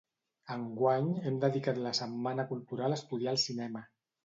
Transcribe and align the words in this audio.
Enguany 0.53 1.09
hem 1.25 1.37
dedicat 1.43 1.83
la 1.85 1.93
Setmana 2.01 2.47
Cultural 2.55 2.99
a 2.99 3.01
estudiar 3.03 3.37
el 3.37 3.43
cinema. 3.47 3.89